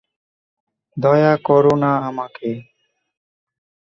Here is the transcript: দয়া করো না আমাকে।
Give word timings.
দয়া 0.97 1.33
করো 1.47 1.73
না 1.83 1.91
আমাকে। 2.09 2.49